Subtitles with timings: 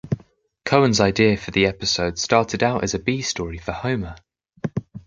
[0.65, 4.15] Cohen's idea for the episode started out as a B story for Homer.